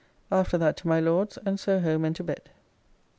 [0.31, 2.49] After that to my Lord's and so home and to bed.